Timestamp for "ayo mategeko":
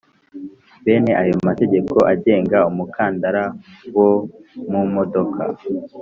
1.21-1.95